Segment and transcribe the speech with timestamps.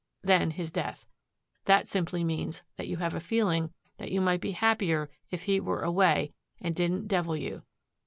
[0.23, 1.05] Then his death.
[1.65, 5.59] That simply means that you have a feeling that you might be happier if he
[5.59, 7.61] were away and didn't devil you.